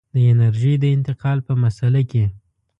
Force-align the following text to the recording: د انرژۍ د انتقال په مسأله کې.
د 0.13 0.15
انرژۍ 0.31 0.73
د 0.79 0.85
انتقال 0.95 1.37
په 1.47 1.53
مسأله 1.63 2.01
کې. 2.11 2.25